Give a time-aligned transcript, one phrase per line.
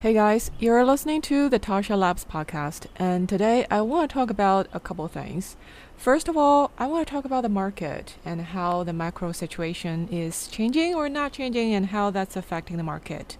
[0.00, 4.30] Hey guys, you're listening to the Tascha Labs podcast, and today I want to talk
[4.30, 5.56] about a couple things.
[5.96, 10.08] First of all, I want to talk about the market and how the macro situation
[10.12, 13.36] is changing or not changing and how that's affecting the market.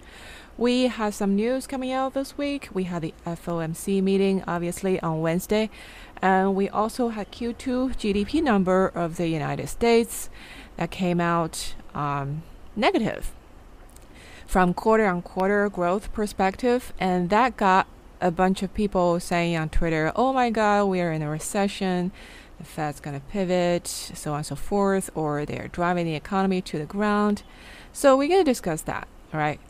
[0.57, 2.71] We have some news coming out this week.
[2.73, 5.71] We had the FOMC meeting, obviously, on Wednesday,
[6.21, 10.29] and we also had Q2 GDP number of the United States
[10.77, 12.43] that came out um,
[12.75, 13.31] negative
[14.49, 17.87] from quarter on quarter growth perspective, and that got
[18.19, 22.11] a bunch of people saying on Twitter, "Oh my God, we are in a recession."
[22.57, 26.63] The Fed's going to pivot, so on and so forth, or they're driving the economy
[26.63, 27.43] to the ground.
[27.93, 29.61] So we're going to discuss that, right?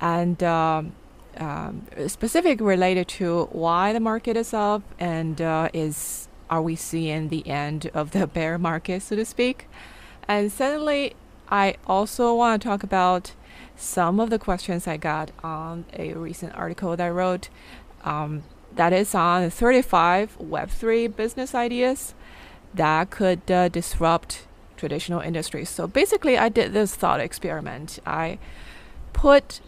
[0.00, 0.92] And um,
[1.36, 7.28] um, specific related to why the market is up and uh, is are we seeing
[7.28, 9.68] the end of the bear market, so to speak?
[10.26, 11.14] And secondly,
[11.50, 13.32] I also want to talk about
[13.76, 17.48] some of the questions I got on a recent article that I wrote.
[18.04, 18.42] Um,
[18.74, 22.14] that is on 35 Web3 business ideas
[22.74, 25.68] that could uh, disrupt traditional industries.
[25.68, 27.98] So basically, I did this thought experiment.
[28.06, 28.38] I
[29.12, 29.60] put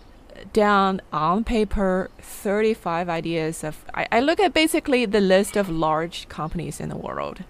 [0.52, 6.28] down on paper 35 ideas of I, I, look at basically the list of large
[6.28, 7.44] companies in the world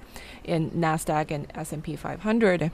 [0.45, 2.71] in nasdaq and s&p 500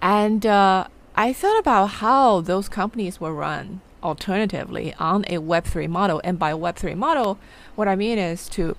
[0.00, 0.86] and uh,
[1.20, 6.22] I thought about how those companies were run alternatively on a Web3 model.
[6.24, 7.38] And by Web3 model,
[7.74, 8.74] what I mean is to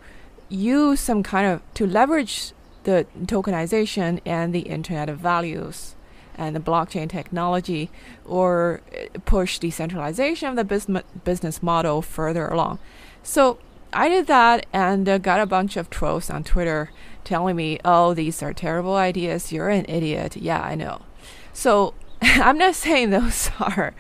[0.50, 5.94] use some kind of, to leverage the tokenization and the Internet of Values
[6.34, 7.92] and the blockchain technology
[8.26, 12.80] or uh, push decentralization of the business, business model further along.
[13.22, 13.60] So
[13.94, 16.90] I did that and uh, got a bunch of trolls on Twitter
[17.24, 19.52] telling me, oh, these are terrible ideas.
[19.52, 20.36] You're an idiot.
[20.38, 21.04] Yeah, I know.
[21.54, 21.94] So
[22.40, 23.94] I'm not saying those are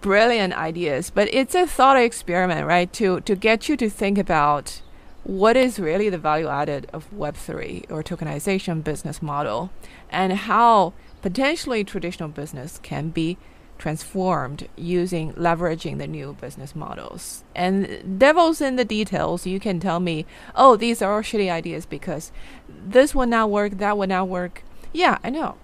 [0.00, 2.92] brilliant ideas, but it's a thought experiment, right?
[2.94, 4.82] To to get you to think about
[5.24, 9.70] what is really the value added of Web3 or tokenization business model
[10.08, 13.36] and how potentially traditional business can be
[13.78, 17.44] transformed using leveraging the new business models.
[17.54, 19.46] And devil's in the details.
[19.46, 22.32] You can tell me, oh, these are all shitty ideas because
[22.68, 24.62] this would not work, that would not work.
[24.92, 25.56] Yeah, I know.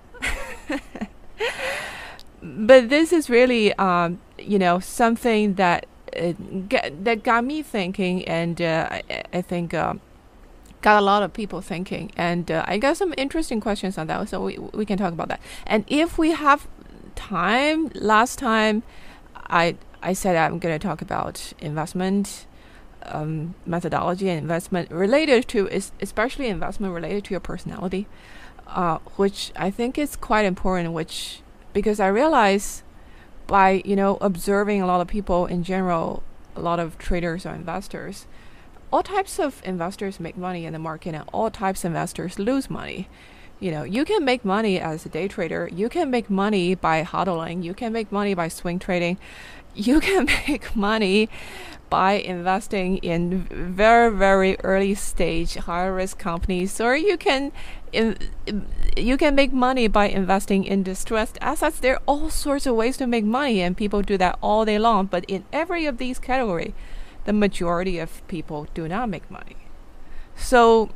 [2.46, 5.86] but this is really, um, you know, something that
[6.16, 6.32] uh,
[6.68, 10.00] get, that got me thinking, and uh, I, I, think um,
[10.80, 12.12] got a lot of people thinking.
[12.16, 15.28] And uh, I got some interesting questions on that, so we we can talk about
[15.28, 15.40] that.
[15.66, 16.68] And if we have
[17.16, 18.82] time, last time,
[19.34, 22.46] I I said I'm going to talk about investment.
[23.08, 28.08] Um, methodology and investment related to is especially investment related to your personality,
[28.66, 30.92] uh, which I think is quite important.
[30.92, 31.40] Which
[31.76, 32.82] because I realize
[33.46, 36.22] by you know observing a lot of people in general,
[36.56, 38.26] a lot of traders or investors,
[38.90, 42.70] all types of investors make money in the market, and all types of investors lose
[42.70, 43.10] money.
[43.60, 45.68] You know, you can make money as a day trader.
[45.70, 47.62] You can make money by hodling.
[47.62, 49.18] You can make money by swing trading.
[49.78, 51.28] You can make money
[51.90, 57.52] by investing in very very early stage high risk companies or you can
[57.96, 61.80] in, you can make money by investing in distressed assets.
[61.80, 64.78] There are all sorts of ways to make money and people do that all day
[64.78, 65.06] long.
[65.06, 66.74] But in every of these category
[67.24, 69.56] the majority of people do not make money.
[70.36, 70.90] So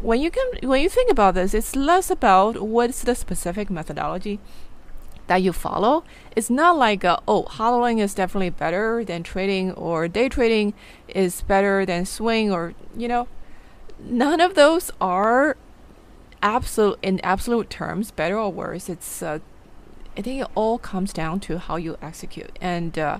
[0.00, 4.40] when you can when you think about this it's less about what's the specific methodology
[5.26, 6.04] that you follow.
[6.34, 10.74] It's not like, uh, oh, hodling is definitely better than trading, or day trading
[11.08, 13.28] is better than swing, or, you know,
[13.98, 15.56] none of those are
[16.42, 18.88] absolute in absolute terms better or worse.
[18.88, 19.38] It's, uh,
[20.16, 22.58] I think it all comes down to how you execute.
[22.60, 23.18] And, uh,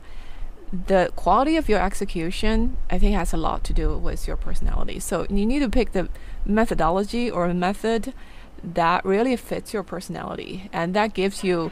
[0.86, 4.98] the quality of your execution, I think, has a lot to do with your personality.
[4.98, 6.08] So you need to pick the
[6.44, 8.12] methodology or method
[8.62, 11.70] that really fits your personality, and that gives you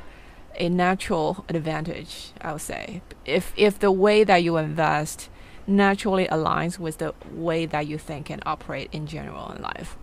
[0.56, 3.02] a natural advantage, I would say.
[3.24, 5.28] If if the way that you invest
[5.66, 9.96] naturally aligns with the way that you think and operate in general in life.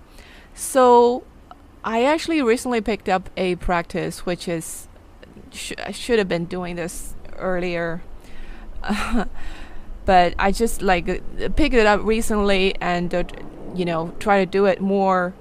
[0.54, 1.24] So
[1.84, 4.88] I actually recently picked up a practice which is
[5.52, 8.02] sh- I should have been doing this earlier.
[10.06, 11.06] but I just like
[11.56, 13.24] picked it up recently and uh,
[13.76, 15.34] you know try to do it more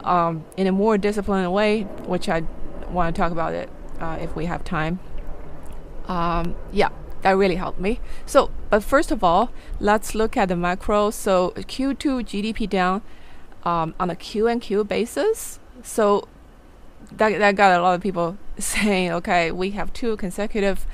[0.00, 2.42] um, in a more disciplined way, which I
[2.90, 3.68] want to talk about it
[4.00, 4.98] uh, if we have time.
[6.06, 6.88] Um, yeah,
[7.22, 8.00] that really helped me.
[8.26, 11.10] So, but first of all, let's look at the macro.
[11.10, 13.02] So Q2 GDP down
[13.64, 15.58] um, on a Q and Q basis.
[15.82, 16.28] So
[17.12, 20.86] that that got a lot of people saying, okay, we have two consecutive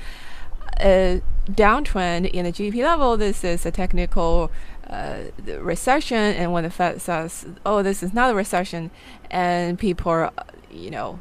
[0.79, 3.17] a downtrend in the GDP level.
[3.17, 4.51] This is a technical
[4.89, 5.23] uh,
[5.59, 8.91] recession, and when the Fed says, "Oh, this is not a recession,"
[9.29, 10.33] and people are,
[10.71, 11.19] you know,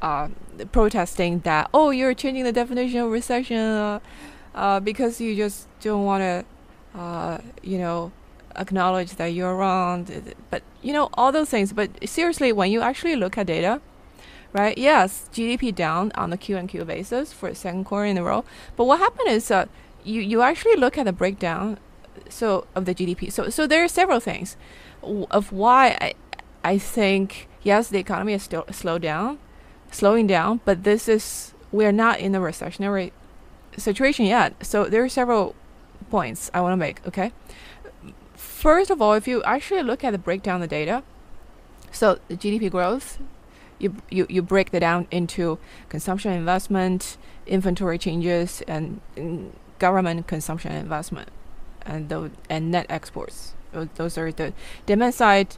[0.00, 0.28] uh,
[0.72, 4.00] protesting that, "Oh, you're changing the definition of recession
[4.54, 8.12] uh, because you just don't want to, uh, you know."
[8.54, 10.06] acknowledge that you're wrong
[10.50, 13.80] but you know all those things but seriously when you actually look at data
[14.52, 14.76] right?
[14.76, 18.22] Yes, GDP down on the Q and Q basis for the second quarter in a
[18.22, 18.44] row.
[18.76, 19.66] But what happened is uh,
[20.04, 21.78] you you actually look at the breakdown
[22.28, 23.32] so of the GDP.
[23.32, 24.56] So so there are several things
[25.02, 26.14] of why I
[26.64, 29.38] I think yes the economy is still slowed down,
[29.90, 33.12] slowing down, but this is we're not in a recessionary
[33.76, 34.64] situation yet.
[34.64, 35.54] So there are several
[36.10, 37.06] points I want to make.
[37.06, 37.32] Okay,
[38.34, 41.02] first of all, if you actually look at the breakdown of the data,
[41.90, 43.18] so the GDP growth
[43.82, 45.58] you, you, you break that down into
[45.88, 51.28] consumption investment, inventory changes, and, and government consumption investment,
[51.84, 53.54] and the, and net exports.
[53.96, 54.52] Those are the
[54.86, 55.56] demand side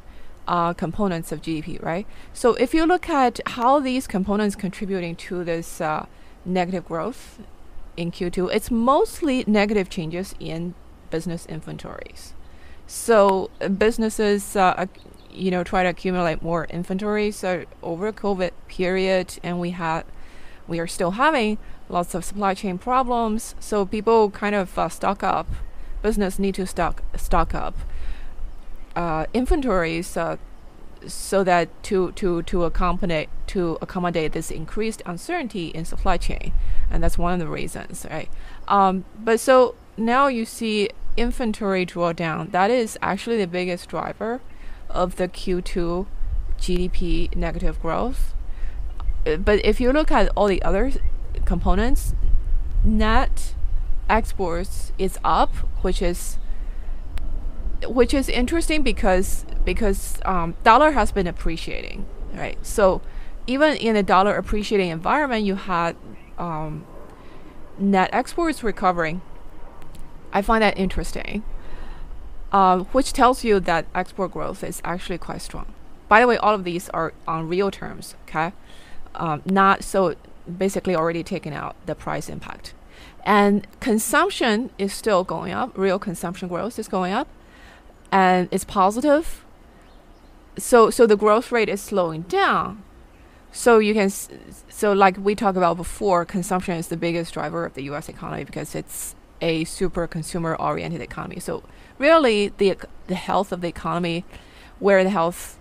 [0.48, 2.06] uh, components of GDP, right?
[2.32, 6.06] So if you look at how these components contributing to this uh,
[6.46, 7.40] negative growth
[7.96, 10.74] in Q2, it's mostly negative changes in
[11.10, 12.34] business inventories.
[12.86, 14.86] So uh, businesses uh,
[15.30, 17.30] you know try to accumulate more inventory.
[17.30, 20.04] So over COVID period, and we had
[20.66, 21.58] we are still having
[21.88, 23.54] lots of supply chain problems.
[23.60, 25.48] So people kind of uh, stock up.
[26.02, 27.74] Business need to stock stock up
[28.96, 30.36] uh, inventories uh,
[31.08, 36.52] so that to to to accommodate to accommodate this increased uncertainty in supply chain,
[36.90, 38.28] and that's one of the reasons, right?
[38.68, 42.50] Um, but so now you see inventory drawdown.
[42.50, 44.40] That is actually the biggest driver
[44.88, 46.06] of the Q2
[46.58, 48.34] GDP negative growth.
[49.26, 50.92] Uh, but if you look at all the other
[51.44, 52.14] components,
[52.82, 53.54] net
[54.08, 56.38] exports is up, which is
[57.86, 62.58] which is interesting because because um, dollar has been appreciating, right?
[62.64, 63.00] So
[63.46, 65.96] even in a dollar appreciating environment, you had
[66.38, 66.84] um,
[67.78, 69.22] net exports recovering.
[70.32, 71.44] I find that interesting
[72.54, 75.74] uh, which tells you that export growth is actually quite strong.
[76.08, 78.52] By the way, all of these are on real terms, okay?
[79.16, 80.14] Um, not so
[80.56, 82.72] basically already taken out the price impact.
[83.24, 87.26] And consumption is still going up, real consumption growth is going up,
[88.14, 89.44] and it's positive.
[90.56, 92.84] So, so the growth rate is slowing down.
[93.50, 97.74] So you can, so like we talked about before, consumption is the biggest driver of
[97.74, 98.08] the U.S.
[98.08, 101.40] economy because it's a super consumer oriented economy.
[101.40, 101.64] So
[101.98, 102.76] really the
[103.08, 104.24] the health of the economy,
[104.78, 105.58] where the health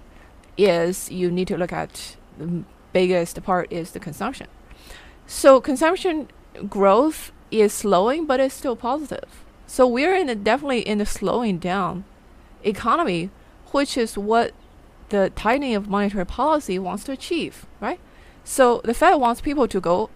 [0.56, 2.64] is, you need to look at the
[2.94, 4.48] biggest part is the consumption.
[5.26, 6.30] So consumption
[6.70, 9.44] growth is slowing, but it's still positive.
[9.66, 12.06] So we're in a, definitely in a slowing down
[12.64, 13.30] economy,
[13.72, 14.54] which is what
[15.10, 18.00] the tightening of monetary policy wants to achieve, right?
[18.44, 20.10] So the Fed wants people to go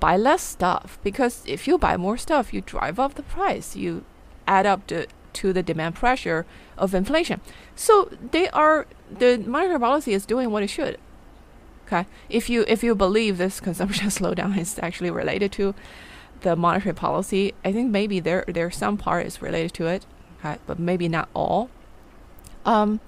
[0.00, 3.76] buy less stuff because if you buy more stuff, you drive up the price.
[3.76, 4.04] You
[4.46, 6.44] add up the to the demand pressure
[6.76, 7.40] of inflation.
[7.74, 10.98] So they are the monetary policy is doing what it should.
[11.86, 15.74] Okay, if you if you believe this consumption slowdown is actually related to
[16.40, 20.04] the monetary policy, I think maybe there there some part is related to it,
[20.40, 21.70] okay, but maybe not all.
[22.64, 23.00] Um,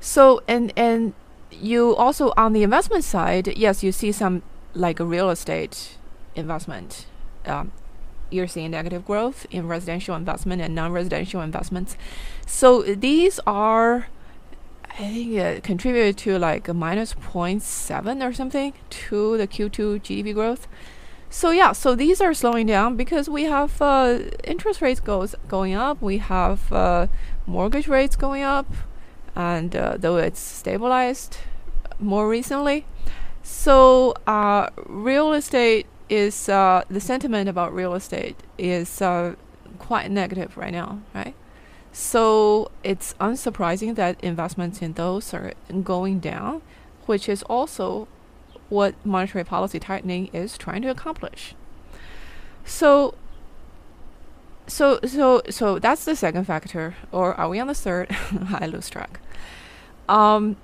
[0.00, 1.14] so and and
[1.50, 4.42] you also on the investment side, yes, you see some
[4.74, 5.96] like a real estate
[6.34, 7.06] investment.
[7.46, 7.72] Um,
[8.30, 11.96] you're seeing negative growth in residential investment and non-residential investments.
[12.46, 14.06] So these are,
[14.90, 20.32] I think, uh, contributed to like a minus 0.7 or something to the Q2 GDP
[20.32, 20.68] growth.
[21.28, 25.74] So yeah, so these are slowing down because we have uh, interest rates goes going
[25.74, 26.02] up.
[26.02, 27.06] We have uh,
[27.46, 28.66] mortgage rates going up,
[29.40, 31.38] and uh, though it's stabilized
[31.98, 32.84] more recently,
[33.42, 39.34] so uh, real estate is uh, the sentiment about real estate is uh,
[39.78, 41.34] quite negative right now, right?
[41.90, 46.60] So it's unsurprising that investments in those are going down,
[47.06, 48.08] which is also
[48.68, 51.54] what monetary policy tightening is trying to accomplish.
[52.66, 53.14] So
[54.66, 58.06] so so so that's the second factor, or are we on the third?
[58.60, 59.20] I lose track.
[60.10, 60.56] Um,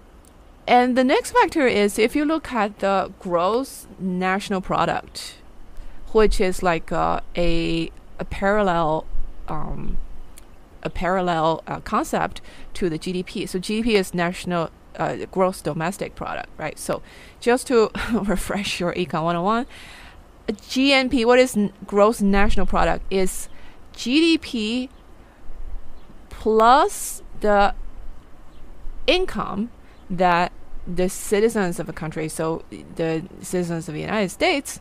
[0.66, 5.36] and the next factor is if you look at the gross national product,
[6.10, 9.06] which is like uh, a a parallel
[9.46, 9.98] um,
[10.82, 12.40] a parallel uh, concept
[12.74, 13.48] to the GDP.
[13.48, 16.76] So GDP is national uh, gross domestic product, right?
[16.76, 17.00] So
[17.40, 19.66] just to refresh your Econ 101,
[20.48, 23.04] GNP, what is gross national product?
[23.10, 23.48] Is
[23.94, 24.88] GDP
[26.30, 27.74] plus the
[29.06, 29.70] income
[30.08, 30.52] that
[30.86, 34.80] the citizens of a country, so the citizens of the United States,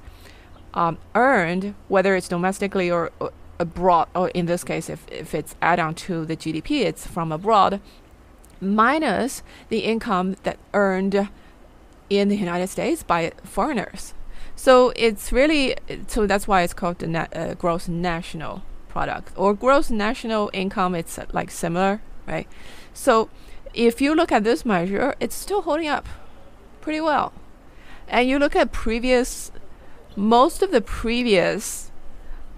[0.74, 5.55] um, earned, whether it's domestically or, or abroad, or in this case, if, if it's
[5.62, 7.79] add on to the GDP, it's from abroad,
[8.62, 11.29] minus the income that earned
[12.10, 14.13] in the United States by foreigners.
[14.55, 15.75] So it's really
[16.08, 20.96] so that's why it's called the na- uh, gross national product or gross national income.
[20.96, 22.48] It's uh, like similar, right?
[22.94, 23.29] So
[23.75, 26.08] if you look at this measure, it's still holding up
[26.82, 27.34] pretty well.
[28.08, 29.51] And you look at previous,
[30.15, 31.91] most of the previous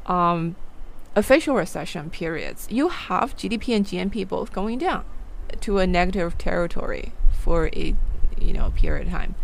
[0.05, 0.55] um,
[1.15, 5.03] official recession periods, you have GDP and GNP both going down
[5.61, 7.95] to a negative territory for a
[8.39, 9.35] you know period of time.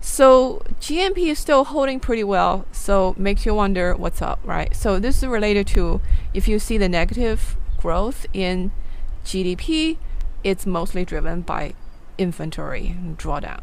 [0.00, 4.74] So GNP is still holding pretty well, so makes you wonder what's up, right?
[4.76, 6.00] So this is related to
[6.32, 8.70] if you see the negative growth in
[9.24, 9.96] GDP,
[10.44, 11.74] it's mostly driven by
[12.16, 13.60] inventory drawdown.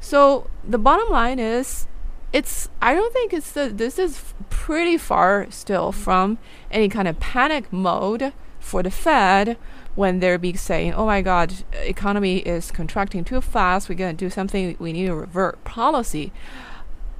[0.00, 1.86] So the bottom line is
[2.32, 6.38] it's I don't think it's the this is pretty far still from
[6.70, 9.56] any kind of panic mode for the Fed
[9.94, 13.88] when they're be saying, "Oh my God, economy is contracting too fast.
[13.88, 14.76] We're gonna do something.
[14.78, 16.32] We need to revert policy."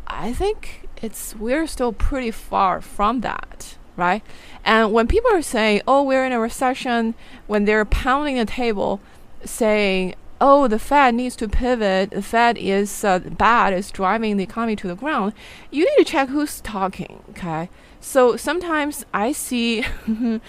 [0.06, 4.22] I think it's we're still pretty far from that, right?
[4.64, 7.14] And when people are saying, "Oh, we're in a recession,"
[7.46, 9.00] when they're pounding the table,
[9.44, 12.10] saying, "Oh, the Fed needs to pivot.
[12.10, 13.72] The Fed is uh, bad.
[13.72, 15.32] It's driving the economy to the ground."
[15.70, 17.22] You need to check who's talking.
[17.30, 19.84] Okay, so sometimes I see.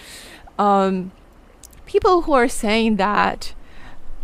[0.60, 1.12] um,
[1.86, 3.54] people who are saying that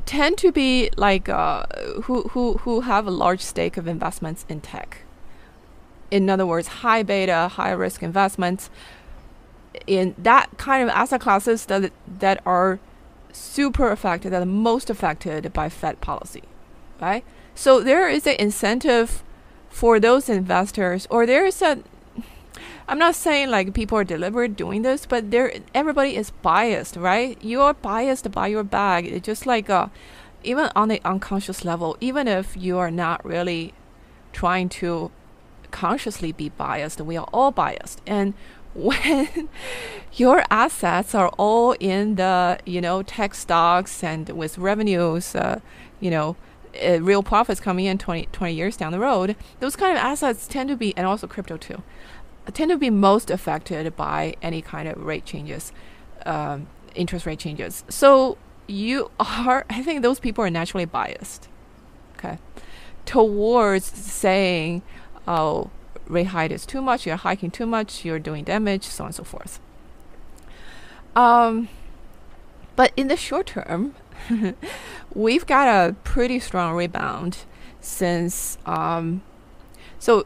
[0.07, 1.65] tend to be like uh,
[2.03, 4.99] who who who have a large stake of investments in tech.
[6.09, 8.69] In other words, high beta, high risk investments
[9.87, 12.79] in that kind of asset classes that that are
[13.31, 16.43] super affected, that are most affected by Fed policy,
[17.01, 17.23] right?
[17.55, 19.23] So there is an incentive
[19.69, 21.83] for those investors, or there is a
[22.87, 27.41] I'm not saying like people are deliberate doing this, but there everybody is biased, right?
[27.43, 29.05] You are biased by your bag.
[29.05, 29.87] It's just like uh,
[30.43, 33.73] even on the unconscious level, even if you are not really
[34.31, 35.11] trying to
[35.71, 38.01] consciously be biased, we are all biased.
[38.07, 38.33] And
[38.77, 39.49] when
[40.13, 45.59] your assets are all in the you know tech stocks and with revenues, uh,
[45.99, 46.35] you know.
[46.85, 50.45] Uh, real profits coming in 20, 20 years down the road, those kind of assets
[50.45, 51.81] tend to be, and also crypto too,
[52.53, 55.71] tend to be most affected by any kind of rate changes,
[56.27, 57.83] um, interest rate changes.
[57.89, 61.47] So you are, I think those people are naturally biased,
[62.17, 62.37] okay,
[63.07, 64.83] towards saying,
[65.27, 65.71] oh,
[66.09, 69.15] rate hike is too much, you're hiking too much, you're doing damage, so on and
[69.15, 69.59] so forth.
[71.15, 71.69] Um,
[72.75, 73.95] but in the short term,
[75.13, 77.39] we've got a pretty strong rebound
[77.81, 79.21] since um,
[79.99, 80.25] so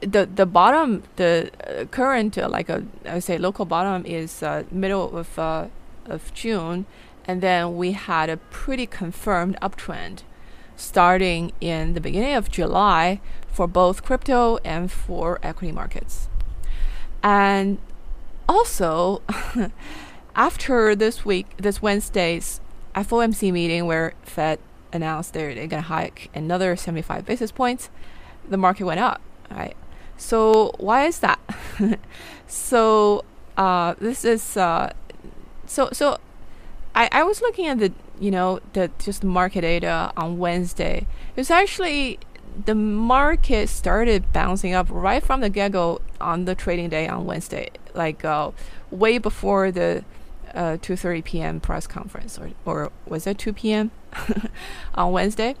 [0.00, 4.64] the the bottom, the uh, current uh, like a I say local bottom is uh,
[4.70, 5.66] middle of uh,
[6.06, 6.86] of June,
[7.24, 10.22] and then we had a pretty confirmed uptrend
[10.76, 13.20] starting in the beginning of July
[13.52, 16.28] for both crypto and for equity markets.
[17.22, 17.78] And
[18.48, 19.22] also,
[20.34, 22.60] after this week, this Wednesday's
[22.94, 24.58] FOMC meeting where Fed
[24.92, 27.90] announced they're, they're going to hike another 75 basis points,
[28.48, 29.20] the market went up.
[29.50, 29.76] Right?
[30.16, 31.38] So why is that?
[32.46, 33.24] so
[33.56, 34.92] uh, this is uh,
[35.66, 36.18] so so.
[36.94, 41.06] I, I was looking at the you know the just market data on Wednesday.
[41.34, 42.18] It was actually
[42.64, 47.24] the market started bouncing up right from the get go on the trading day on
[47.24, 48.50] Wednesday, like uh,
[48.90, 50.04] way before the
[50.54, 51.60] uh, 2:30 p.m.
[51.60, 53.90] press conference, or or was it 2 p.m.
[54.94, 55.54] on Wednesday?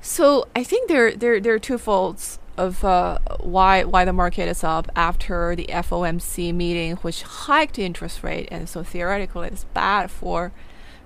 [0.00, 4.48] So I think there there there are two folds of uh, why why the market
[4.48, 10.10] is up after the FOMC meeting, which hiked interest rate, and so theoretically it's bad
[10.10, 10.52] for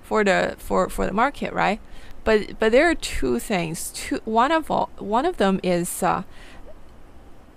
[0.01, 1.79] for the for for the market, right?
[2.27, 3.89] But but there are two things.
[3.95, 6.03] Two one of all one of them is.
[6.03, 6.23] Uh,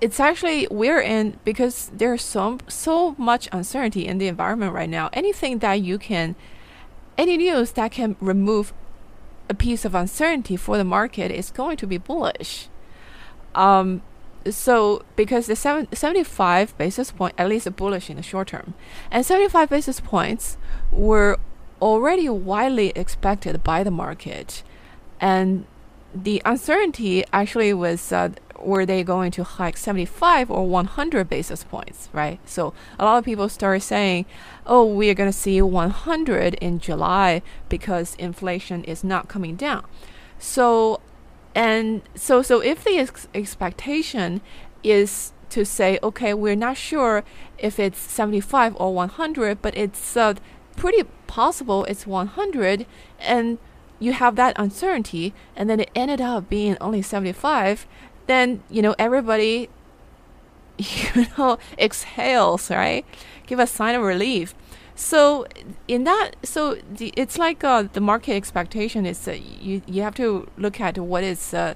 [0.00, 5.10] it's actually we're in because there's so so much uncertainty in the environment right now.
[5.12, 6.36] Anything that you can,
[7.18, 8.72] any news that can remove
[9.48, 12.68] a piece of uncertainty for the market is going to be bullish.
[13.56, 14.02] Um,
[14.48, 18.74] so because the seven, 75 basis point at least bullish in the short term
[19.10, 20.56] and 75 basis points
[20.92, 21.40] were
[21.80, 24.62] already widely expected by the market
[25.20, 25.64] and
[26.14, 32.08] the uncertainty actually was uh, were they going to hike 75 or 100 basis points,
[32.12, 32.40] right?
[32.46, 34.26] So a lot of people started saying,
[34.66, 39.84] oh, we are going to see 100 in July because inflation is not coming down.
[40.38, 41.00] So,
[41.54, 44.40] and so, so if the ex- expectation
[44.82, 47.24] is to say, okay, we're not sure
[47.58, 50.34] if it's 75 or 100, but it's uh,
[50.76, 52.86] pretty possible it's 100,
[53.18, 53.58] and
[53.98, 57.86] you have that uncertainty, and then it ended up being only 75,
[58.26, 59.68] then, you know, everybody,
[60.78, 63.04] you know, exhales, right?
[63.46, 64.54] Give a sign of relief.
[64.94, 65.46] So
[65.88, 70.14] in that, so the, it's like uh, the market expectation is uh, you you have
[70.16, 71.72] to look at what is uh,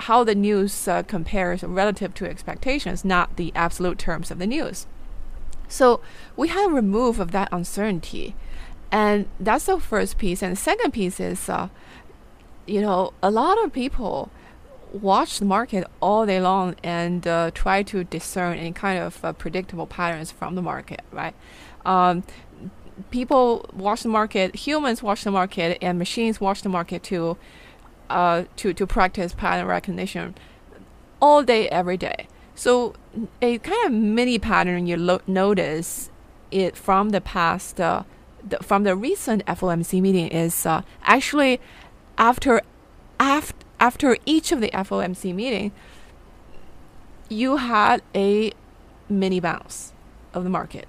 [0.00, 4.86] how the news uh, compares relative to expectations, not the absolute terms of the news.
[5.68, 6.00] So
[6.36, 8.34] we have a remove of that uncertainty,
[8.90, 10.42] and that's the first piece.
[10.42, 11.68] And the second piece is, uh,
[12.66, 14.30] you know, a lot of people
[14.92, 19.32] watch the market all day long and uh, try to discern any kind of uh,
[19.32, 21.34] predictable patterns from the market, right?
[21.84, 22.24] Um,
[23.10, 27.36] people watch the market, humans watch the market, and machines watch the market too
[28.10, 30.34] uh, to to practice pattern recognition
[31.20, 32.28] all day, every day.
[32.58, 32.94] So
[33.40, 36.10] a kind of mini pattern you lo- notice
[36.50, 38.02] it from the past, uh,
[38.42, 41.60] the, from the recent FOMC meeting is uh, actually
[42.18, 42.62] after
[43.20, 45.70] after after each of the FOMC meeting,
[47.28, 48.50] you had a
[49.08, 49.92] mini bounce
[50.34, 50.88] of the market.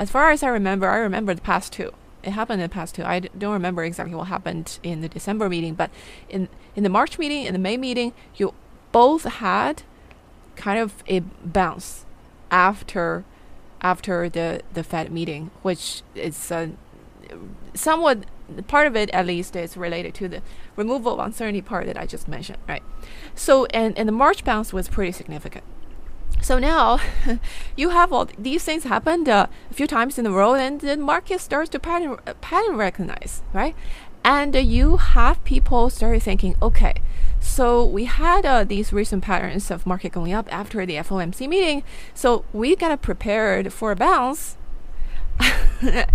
[0.00, 1.92] As far as I remember, I remember the past two
[2.24, 3.04] it happened in the past two.
[3.04, 5.92] I d- don't remember exactly what happened in the December meeting, but
[6.28, 8.52] in in the March meeting, in the May meeting, you
[8.90, 9.84] both had
[10.56, 12.04] kind of a bounce
[12.50, 13.24] after
[13.80, 16.68] after the the Fed meeting, which is uh,
[17.74, 18.24] somewhat
[18.66, 20.42] part of it at least is related to the
[20.76, 22.82] removal of uncertainty part that I just mentioned, right?
[23.34, 25.64] So and and the March bounce was pretty significant.
[26.42, 27.00] So now
[27.76, 30.96] you have all these things happened uh, a few times in a row, and the
[30.96, 33.74] market starts to pattern uh, pattern recognize, right?
[34.24, 36.94] And you have people start thinking, okay,
[37.40, 41.82] so we had uh, these recent patterns of market going up after the FOMC meeting,
[42.14, 44.56] so we got prepared for a bounce.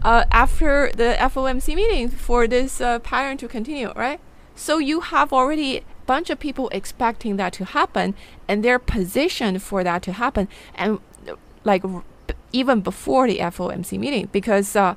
[0.00, 4.20] Uh, after the FOMC meeting for this uh, pattern to continue, right?
[4.54, 8.14] So you have already a bunch of people expecting that to happen
[8.46, 11.00] and they're positioned for that to happen and
[11.64, 11.82] like
[12.52, 14.94] even before the FOMC meeting because uh,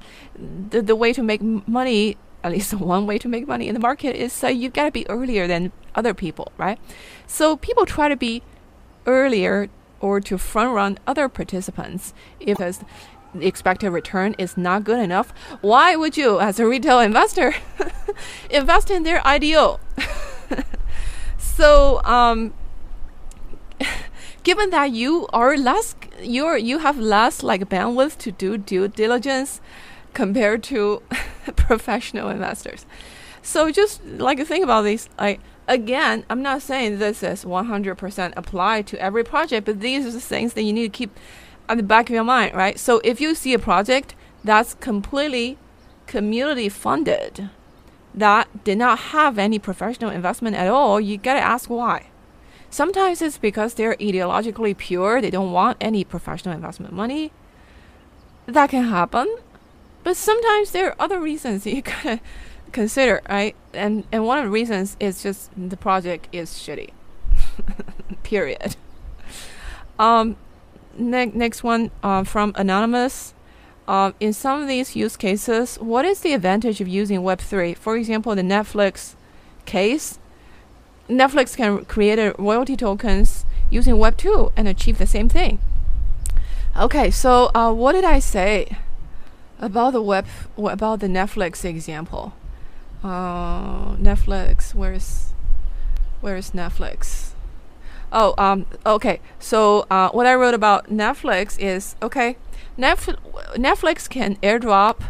[0.70, 3.80] the, the way to make money at least one way to make money in the
[3.80, 6.80] market is uh, you've got to be earlier than other people right?
[7.28, 8.44] So people try to be
[9.06, 12.76] earlier or to front run other participants if the
[13.40, 15.32] expected return is not good enough.
[15.62, 17.54] Why would you as a retail investor
[18.50, 19.80] invest in their IDO
[21.38, 22.54] so um,
[24.44, 29.62] given that you are less you're you have less like bandwidth to do due diligence
[30.14, 31.02] compared to
[31.56, 32.86] professional investors
[33.42, 38.88] so just like think about this like again i'm not saying this is 100% applied
[38.88, 41.18] to every project but these are the things that you need to keep
[41.70, 45.58] at the back of your mind right so if you see a project that's completely
[46.08, 47.50] community funded
[48.14, 52.08] that did not have any professional investment at all, you gotta ask why.
[52.70, 57.32] Sometimes it's because they're ideologically pure, they don't want any professional investment money.
[58.46, 59.34] That can happen.
[60.04, 62.20] But sometimes there are other reasons you gotta
[62.72, 63.56] consider, right?
[63.74, 66.92] And and one of the reasons is just the project is shitty.
[68.24, 68.76] Period.
[70.00, 70.36] Um,
[70.98, 73.34] ne- next one uh, from Anonymous.
[73.88, 77.76] Uh, in some of these use cases, what is the advantage of using Web3?
[77.76, 79.16] For example, the Netflix
[79.66, 80.18] case,
[81.10, 85.60] Netflix can create a royalty tokens using Web2 and achieve the same thing.
[86.80, 88.78] Okay, so uh, what did I say
[89.62, 90.26] about the web
[90.58, 92.34] about the Netflix example?
[93.04, 95.34] Uh, Netflix, where's
[96.20, 97.32] where's Netflix?
[98.12, 99.22] Oh, um, okay.
[99.40, 102.36] So uh, what I wrote about Netflix is okay.
[102.78, 105.02] Netflix can airdrop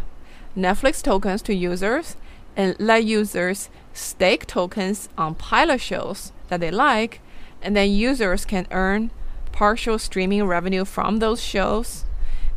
[0.56, 2.16] Netflix tokens to users
[2.56, 7.20] and let users stake tokens on pilot shows that they like,
[7.62, 9.10] and then users can earn
[9.52, 12.04] partial streaming revenue from those shows.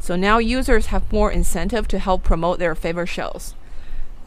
[0.06, 3.56] So now users have more incentive to help promote their favorite shows,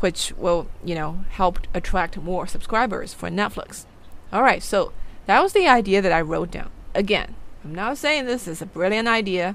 [0.01, 3.87] which will, you know, help attract more subscribers for Netflix.
[4.33, 4.93] All right, so
[5.27, 6.71] that was the idea that I wrote down.
[6.97, 9.55] Again, I'm not saying this is a brilliant idea.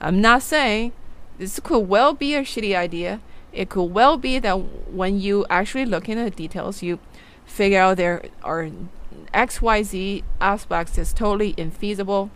[0.00, 0.92] I'm not saying
[1.38, 3.20] this could well be a shitty idea.
[3.52, 7.00] It could well be that when you actually look into the details, you
[7.46, 8.70] figure out there are
[9.34, 12.30] XYZ aspects is totally infeasible.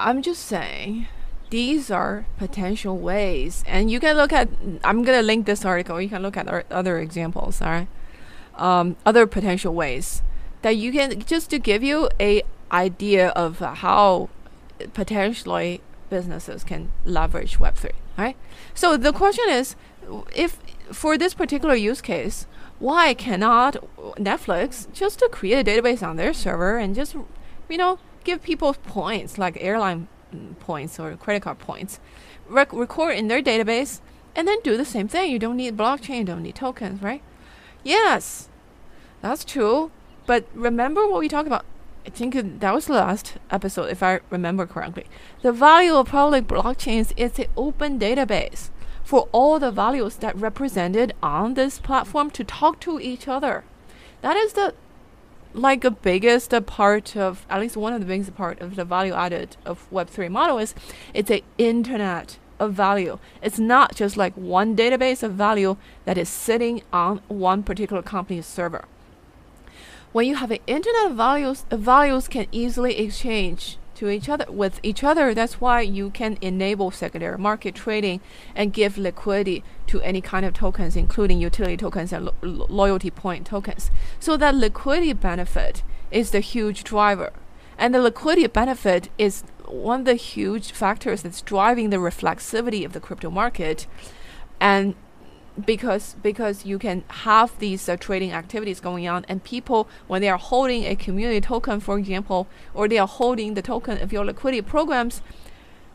[0.00, 1.06] I'm just saying
[1.50, 3.62] these are potential ways.
[3.66, 4.48] And you can look at
[4.84, 6.00] i'm going to link this article.
[6.00, 7.88] You can look at other examples all right?
[8.56, 10.22] Um, other potential ways
[10.62, 14.28] that you can just to give you a idea of how
[14.92, 18.36] potentially businesses can leverage web3 right?
[18.74, 19.76] So the question is
[20.34, 20.58] if
[20.92, 22.46] for this particular use case
[22.78, 23.76] why cannot
[24.16, 27.14] netflix just to create a database on their server and just
[27.68, 30.08] you know give people points like airline
[30.60, 32.00] points or credit card points,
[32.48, 34.00] rec- record in their database,
[34.34, 35.30] and then do the same thing.
[35.30, 37.22] You don't need blockchain, don't need tokens, right?
[37.82, 38.48] Yes,
[39.20, 39.90] that's true.
[40.26, 41.64] But remember what we talked about?
[42.06, 45.06] I think that was the last episode, if I remember correctly.
[45.42, 48.70] The value of public blockchains is the open database
[49.04, 53.64] for all the values that represented on this platform to talk to each other.
[54.22, 54.74] That is the
[55.52, 59.12] like the biggest part of at least one of the biggest part of the value
[59.12, 60.74] added of web3 model is
[61.12, 63.18] it's a internet of value.
[63.42, 68.46] It's not just like one database of value that is sitting on one particular company's
[68.46, 68.84] server.
[70.12, 74.80] When you have an internet of values values can easily exchange to each other with
[74.82, 75.34] each other.
[75.34, 78.20] That's why you can enable secondary market trading
[78.54, 83.46] and give liquidity to any kind of tokens, including utility tokens and lo loyalty point
[83.46, 83.90] tokens.
[84.18, 87.30] So that liquidity benefit is the huge driver.
[87.76, 92.94] And the liquidity benefit is one of the huge factors that's driving the reflexivity of
[92.94, 93.86] the crypto market.
[94.60, 94.94] And
[95.66, 100.28] because because you can have these uh, trading activities going on and people when they
[100.28, 104.24] are holding a community token for example or they are holding the token of your
[104.24, 105.22] liquidity programs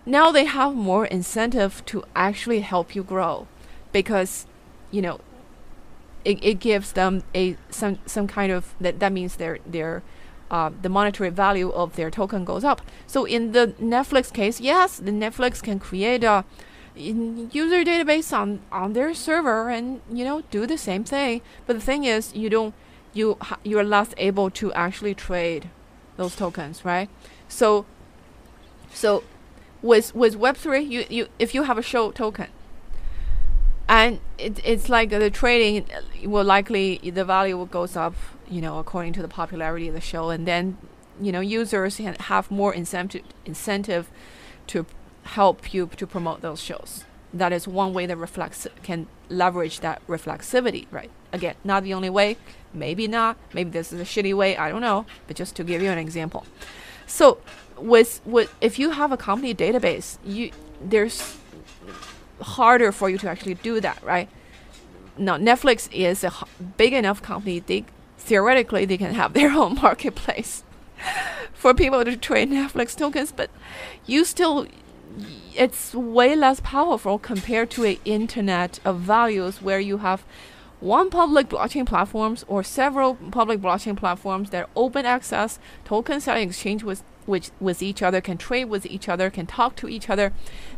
[0.06, 3.48] now they have more incentive to actually help you grow
[3.92, 4.46] because
[4.92, 5.20] you know
[6.24, 10.04] it, it gives them a some some kind of that that means their their
[10.52, 12.82] uh, the monetary value of their token goes up.
[13.08, 16.46] So in the netflix case yes the netflix can create a
[16.96, 21.42] user database on on their server and you know do the same thing.
[21.66, 22.74] But the thing is you don't
[23.14, 25.70] you you're less able to actually trade
[26.18, 27.10] those tokens right?
[27.48, 27.86] So
[28.94, 29.24] so
[29.82, 32.48] with with web3 you, you if you have a show token
[33.88, 35.86] and it, it's like the trading
[36.24, 38.16] will likely the value will goes up
[38.50, 40.30] you know according to the popularity of the show.
[40.30, 40.78] And then
[41.20, 44.10] you know users have more incentive incentive
[44.68, 44.86] to
[45.26, 47.04] help you to promote those shows.
[47.34, 51.12] That is one way that Netflix can leverage that reflexivity, right?
[51.34, 52.38] Again, not the only way.
[52.74, 53.38] Maybe not.
[53.54, 54.56] Maybe this is a shitty way.
[54.56, 55.06] I don't know.
[55.28, 56.46] But just to give you an example.
[57.08, 57.40] So,
[57.78, 61.38] with with if you have a company database, you there's
[62.42, 64.30] harder for you to actually do that, right?
[65.18, 66.32] Now, Netflix is a
[66.78, 67.60] big enough company.
[67.60, 67.86] They
[68.18, 70.64] theoretically they can have their own marketplace
[71.54, 73.50] for people to trade Netflix tokens, but
[74.06, 74.68] you still
[75.56, 80.24] it's way less powerful compared to an internet of values where you have
[80.80, 86.84] one public blockchain platforms or several public blockchain platforms that open access tokens that exchange
[86.84, 90.32] with which with each other can trade with each other can talk to each other.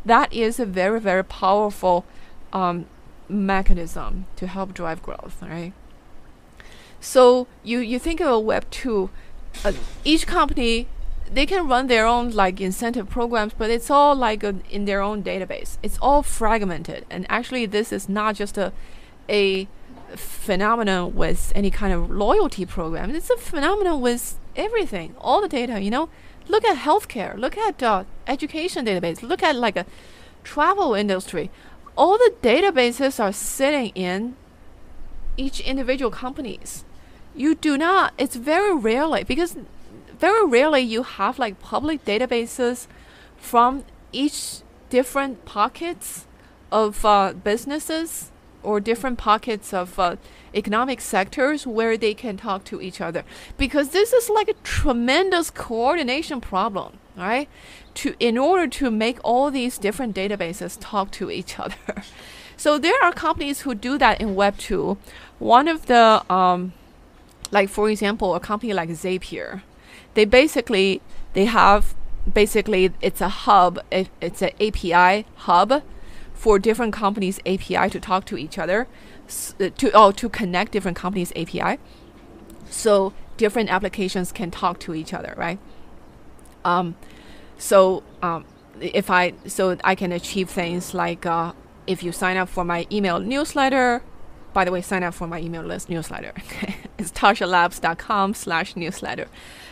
[0.06, 2.06] That is a very very powerful
[2.54, 2.86] um,
[3.28, 5.74] mechanism to help drive growth right?
[7.02, 9.10] So you you think of a web 2
[9.66, 9.74] uh,
[10.06, 10.88] each company
[11.32, 15.02] they can run their own like incentive programs, but it's all like a, in their
[15.02, 15.78] own database.
[15.84, 18.72] It's all fragmented, and actually, this is not just a
[19.30, 19.68] a
[20.16, 23.14] phenomenon with any kind of loyalty program.
[23.14, 25.82] It's a phenomenon with everything, all the data.
[25.82, 26.10] You know,
[26.48, 29.86] look at healthcare, look at uh, education database, look at like a
[30.44, 31.50] travel industry.
[31.98, 34.36] All the databases are sitting in
[35.36, 36.86] each individual companies.
[37.36, 38.14] You do not.
[38.18, 39.58] It's very rarely because
[40.20, 42.88] very rarely you have like public databases
[43.38, 46.26] from each different pockets
[46.72, 48.32] of uh, businesses
[48.64, 50.16] or different pockets of uh,
[50.54, 53.24] economic sectors where they can talk to each other.
[53.58, 57.50] Because this is like a tremendous coordination problem right?
[57.96, 61.76] To in order to make all these different databases talk to each other.
[62.60, 64.98] So there are companies who do that in web 2
[65.38, 66.74] one of the um,
[67.52, 69.62] like for example a company like zapier
[70.18, 71.00] they basically
[71.34, 71.96] they have
[72.34, 75.84] basically it's a hub it, it's an api hub
[76.34, 78.88] for different companies api to talk to each other
[79.76, 81.78] to oh to connect different companies api
[82.68, 85.60] so different applications can talk to each other right?
[86.66, 86.96] Um,
[87.60, 88.44] so um,
[88.82, 91.54] if i so i can achieve things like uh,
[91.86, 94.02] if you sign up for my email newsletter
[94.58, 96.34] by the way, sign up for my email list newsletter.
[96.98, 99.28] it's taschalabs.com slash newsletter.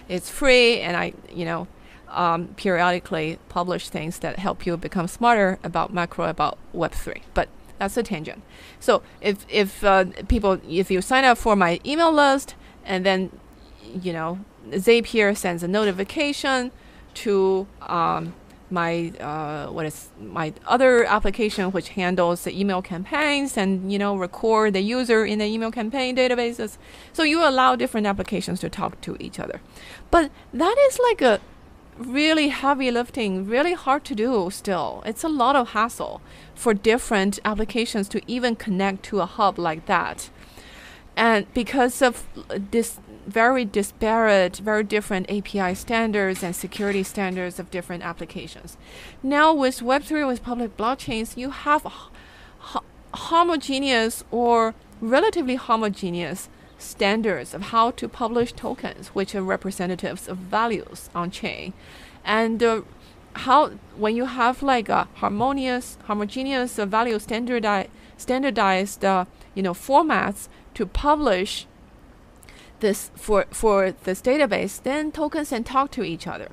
[0.08, 1.68] It's free, and I, you know,
[2.10, 7.24] um, periodically publish things that help you become smarter about macro, about Web3.
[7.34, 8.44] But that's a tangent.
[8.80, 12.54] So if if uh, people, if you sign up for my email list,
[12.86, 13.32] and then,
[14.04, 14.38] you know,
[14.70, 16.72] Zapier sends a notification
[17.26, 18.36] to um,
[18.82, 24.14] my uh, what is my other application which handles the email campaigns and you know
[24.28, 26.78] record the user in the email campaign databases.
[27.18, 29.58] So you allow different applications to talk to each other.
[30.12, 31.40] But that is like a
[31.98, 35.02] really heavy lifting really hard to do still.
[35.06, 36.22] It's a lot of hassle
[36.54, 40.30] for different applications to even connect to a hub like that.
[41.18, 42.28] And because of
[42.72, 48.78] this very disparate, very different API standards and security standards of different applications.
[49.24, 51.86] Now, with Web3, with public blockchains, you have
[53.14, 61.10] homogeneous or relatively homogeneous standards of how to publish tokens, which are representatives of values
[61.16, 61.74] on chain.
[62.24, 62.82] And uh,
[63.34, 69.74] how, when you have like a harmonious, homogeneous uh, value standardized, standardized uh, you know,
[69.74, 71.66] formats to publish
[72.80, 76.52] this for for this database, then tokens can talk to each other.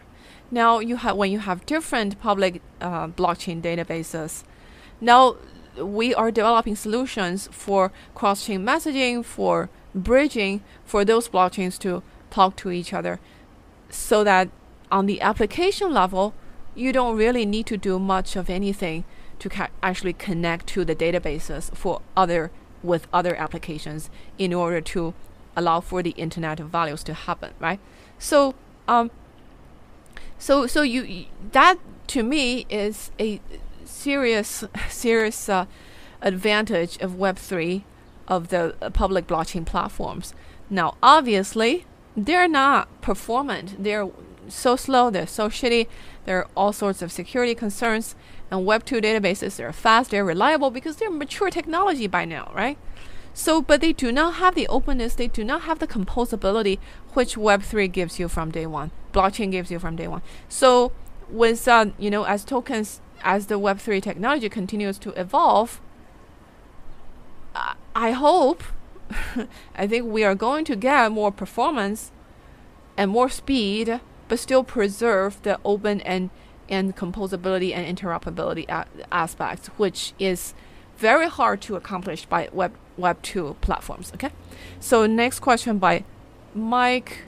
[0.50, 4.44] Now you have when you have different public uh, blockchain databases,
[5.00, 5.36] now
[5.78, 12.70] we are developing solutions for cross-chain messaging, for bridging, for those blockchains to talk to
[12.70, 13.18] each other,
[13.88, 14.50] so that
[14.90, 16.34] on the application level,
[16.74, 19.04] you don't really need to do much of anything
[19.38, 19.48] to
[19.82, 22.50] actually connect to the databases for other
[22.82, 25.14] with other applications in order to
[25.56, 27.80] allow for the internet of values to happen, right?
[28.18, 28.54] So,
[28.88, 29.10] um,
[30.38, 33.40] so so you that to me is a
[33.84, 35.66] serious serious uh,
[36.20, 37.84] advantage of Web three
[38.28, 40.34] of the uh, public blockchain platforms.
[40.70, 41.84] Now, obviously,
[42.16, 43.82] they're not performant.
[43.82, 44.08] They're
[44.48, 45.10] so slow.
[45.10, 45.86] They're so shitty.
[46.24, 48.14] There are all sorts of security concerns.
[48.50, 50.10] And Web two databases they're fast.
[50.10, 52.78] They're reliable because they're mature technology by now, right?
[53.34, 56.78] So, but they do not have the openness, they do not have the composability
[57.14, 60.22] which Web3 gives you from day one, blockchain gives you from day one.
[60.48, 60.92] So,
[61.28, 65.80] with, uh, you know, as tokens, as the Web3 technology continues to evolve,
[67.94, 68.62] I hope,
[69.74, 72.10] I think we are going to get more performance
[72.96, 76.30] and more speed, but still preserve the open and,
[76.68, 78.66] and composability and interoperability
[79.10, 80.54] aspects, which is
[80.96, 84.12] very hard to accomplish by Web Web two platforms.
[84.14, 84.30] Okay,
[84.80, 86.04] so next question by
[86.54, 87.24] Mike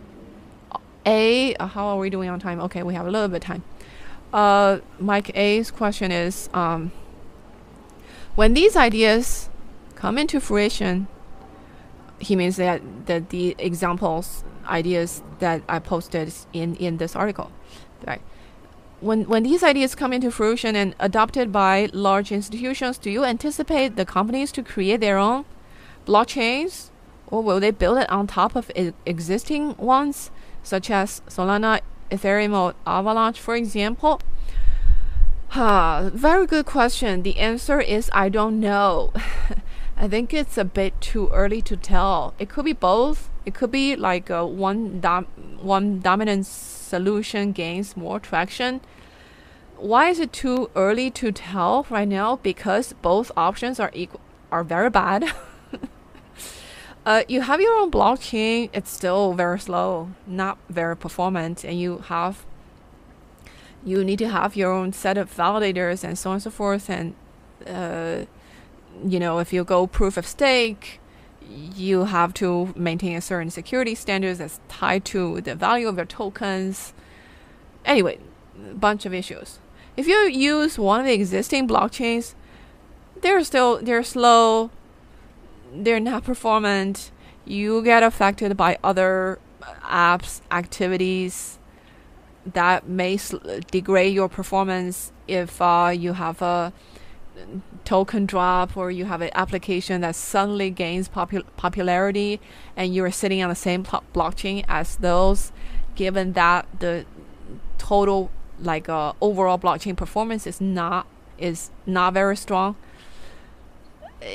[1.07, 1.55] A.
[1.57, 2.61] Uh, how are we doing on time?
[2.61, 3.63] Okay, we have a little bit of time.
[4.33, 6.91] Uh, Mike A's question is um,
[8.35, 9.49] when these ideas
[9.95, 11.07] come into fruition,
[12.19, 17.53] he means that, that the examples, ideas that I posted in, in this article,
[18.07, 18.21] right?
[19.05, 23.97] When, when these ideas come into fruition and adopted by large institutions, do you anticipate
[23.97, 25.45] the companies to create their own
[26.07, 26.89] blockchains,
[27.27, 28.71] or will they build it on top of
[29.05, 30.31] existing ones,
[30.63, 34.21] such as Solana, Ethereum, or Avalanche, for example?
[35.53, 37.23] Ah, very good question.
[37.23, 39.13] The answer is I don't know.
[39.97, 42.35] I think it's a bit too early to tell.
[42.39, 43.31] It could be both.
[43.47, 45.29] It could be like one dom-
[45.61, 46.47] one dominant
[46.95, 48.81] solution gains more traction
[49.77, 52.37] why is it too early to tell right now?
[52.37, 55.33] Because both options are equal are very bad.
[57.07, 61.99] uh, you have your own blockchain, it's still very slow, not very performant, and you
[62.07, 62.47] have
[63.85, 66.89] you need to have your own set of validators and so on and so forth.
[66.89, 67.15] And
[67.67, 68.27] uh,
[69.05, 71.01] you know, if you go proof of stake,
[71.49, 76.07] you have to maintain a certain security standards that's tied to the value of your
[76.07, 76.93] tokens.
[77.85, 78.19] Anyway,
[78.71, 79.59] a bunch of issues.
[79.97, 82.35] If you use one of the existing blockchains,
[83.21, 84.71] they're still they're slow,
[85.73, 87.11] they're not performant.
[87.45, 89.39] You get affected by other
[89.83, 91.59] apps activities
[92.45, 93.19] that may
[93.71, 96.73] degrade your performance if uh, you have a
[97.85, 102.41] token drop or you have an application that suddenly gains popu- popularity
[102.77, 105.53] and you're sitting on the same blockchain as those
[105.95, 107.05] given that the
[107.79, 111.07] total like uh, overall blockchain performance is not
[111.39, 112.77] is not very strong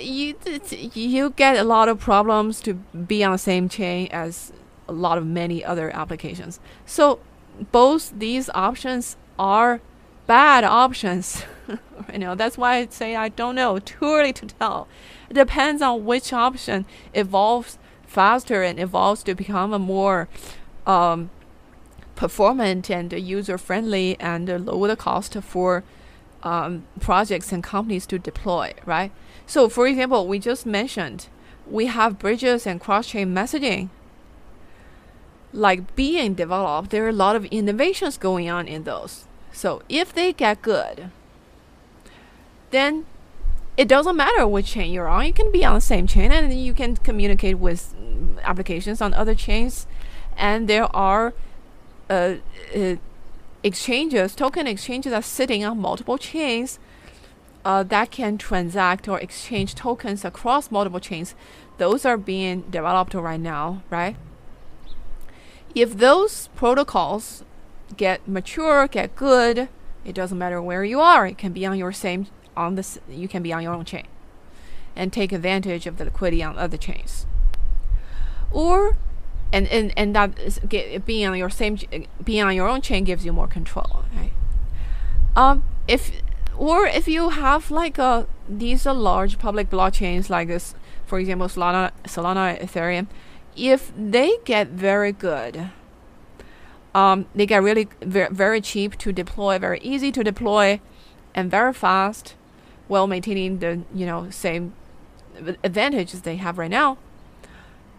[0.01, 0.35] you
[0.83, 4.53] you get a lot of problems to be on the same chain as
[4.87, 6.59] a lot of many other applications.
[6.85, 7.19] So
[7.71, 9.81] both these options are
[10.29, 11.43] bad options
[12.13, 13.79] you know, that's why I say I don't know.
[13.79, 14.87] Too early to tell.
[15.29, 20.27] It depends on which option evolves faster and evolves to become a more
[20.87, 21.29] um,
[22.15, 25.83] performant and user friendly and lower the cost for
[26.41, 29.11] um, projects and companies to deploy, right?
[29.45, 31.27] So, for example, we just mentioned
[31.67, 33.89] we have bridges and cross chain messaging
[35.51, 36.91] like being developed.
[36.91, 39.25] There are a lot of innovations going on in those.
[39.59, 41.11] So, if they get good,
[42.71, 43.05] then
[43.75, 45.25] it doesn't matter which chain you're on.
[45.25, 47.93] You can be on the same chain and you can communicate with
[48.41, 49.85] applications on other chains.
[50.37, 51.33] And there are
[52.09, 52.35] uh,
[52.73, 52.95] uh,
[53.61, 56.79] exchanges, token exchanges are sitting on multiple chains
[57.65, 61.35] uh, that can transact or exchange tokens across multiple chains.
[61.79, 64.15] Those are being developed right now, right?
[65.75, 67.43] If those protocols
[67.97, 69.69] get mature, get good,
[70.05, 71.27] it doesn't matter where you are.
[71.27, 72.99] It can be on your same on this.
[73.07, 74.07] You can be on your own chain,
[74.95, 77.25] and take advantage of the liquidity on other chains.
[78.51, 78.97] Or
[79.51, 81.77] and and and that is get, being on your same
[82.23, 84.31] being on your own chain gives you more control right
[85.35, 86.11] um if
[86.57, 90.75] or if you have like a these are large public blockchains like this
[91.05, 93.07] for example solana solana ethereum
[93.55, 95.71] if they get very good
[96.95, 100.79] um they get really very, cheap to deploy very easy to deploy
[101.35, 102.35] and very fast
[102.87, 104.73] while maintaining the you know same
[105.63, 106.97] advantages they have right now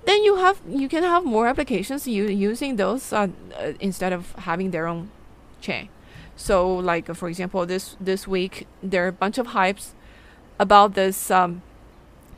[0.06, 4.70] then you have you can have more applications using those uh, uh, instead of having
[4.70, 5.10] their own
[5.60, 5.88] chain.
[6.36, 9.92] So like for example, this this week there are a bunch of hypes
[10.58, 11.62] about this um,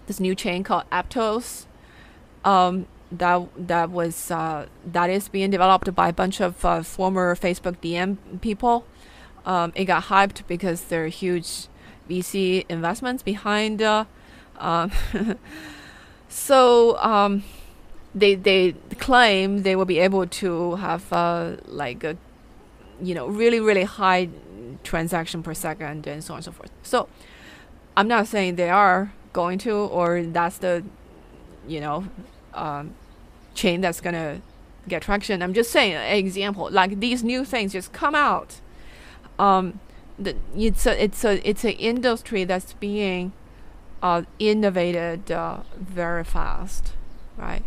[0.07, 1.67] this new chain called Aptos.
[2.45, 2.87] Um,
[3.19, 7.81] that that was uh, that is being developed by a bunch of uh, former Facebook
[7.81, 8.85] Diem people.
[9.45, 11.69] Um, it got hyped because there are huge
[12.09, 13.83] VC investments behind.
[13.83, 14.05] Uh,
[14.59, 14.93] um,
[16.33, 17.45] So um,
[18.15, 22.17] they they claim they will be able to have uh, like a
[23.03, 24.31] you know really really high
[24.83, 26.71] transaction per second and so on and so forth.
[26.83, 27.07] So
[27.99, 30.85] I'm not saying they are going to or that's the
[31.69, 32.07] you know
[32.55, 32.95] um,
[33.55, 34.41] chain that's gonna
[34.89, 35.43] get traction.
[35.43, 38.61] I'm just saying an example like these new things just come out.
[39.39, 39.81] Um,
[40.19, 43.33] the, it's a it's a it's an industry that's being
[44.03, 46.93] uh, innovated uh, very fast,
[47.37, 47.65] right?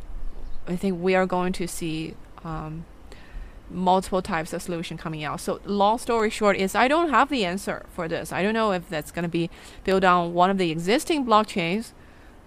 [0.67, 2.86] I think we are going to see um,
[3.69, 5.39] multiple types of solution coming out.
[5.41, 8.32] So long story short is I don't have the answer for this.
[8.32, 9.50] I don't know if that's going to be
[9.84, 11.91] built on one of the existing blockchains,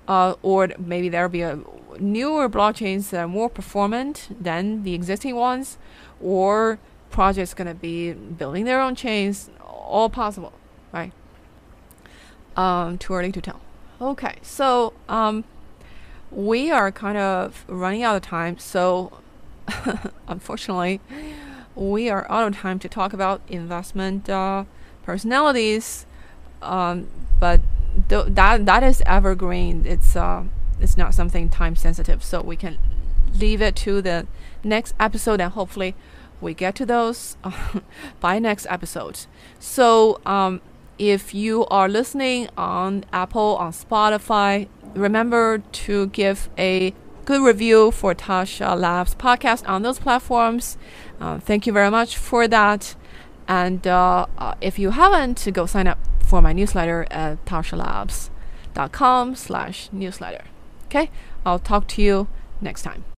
[0.06, 1.60] uh, or maybe there'll be a
[2.00, 5.78] newer blockchains that are more performant than the existing ones,
[6.20, 6.78] or
[7.10, 9.50] projects going to be building their own chains.
[9.60, 10.52] All possible,
[10.92, 11.12] right?
[12.56, 13.60] Um, too early to tell.
[14.00, 15.44] Okay, so um,
[16.30, 18.58] we are kind of running out of time.
[18.58, 19.18] So
[20.28, 21.00] unfortunately,
[21.74, 24.64] we are out of time to talk about investment uh,
[25.02, 26.06] personalities.
[26.60, 27.08] Um,
[27.40, 27.60] but
[28.08, 29.84] th- that that is evergreen.
[29.86, 30.44] It's uh,
[30.80, 32.22] it's not something time sensitive.
[32.22, 32.78] So we can
[33.34, 34.26] leave it to the
[34.64, 35.94] next episode, and hopefully
[36.40, 37.36] we get to those
[38.20, 39.20] by next episode.
[39.58, 40.60] So um,
[40.98, 48.14] if you are listening on Apple, on Spotify, remember to give a good review for
[48.14, 50.78] Tascha Labs podcast on those platforms.
[51.20, 52.94] Uh, thank you very much for that.
[53.46, 59.88] And uh, uh, if you haven't, go sign up for my newsletter at taschalabs.com slash
[59.92, 60.44] newsletter.
[60.88, 61.10] Okay,
[61.44, 62.28] I'll talk to you
[62.62, 63.04] next time.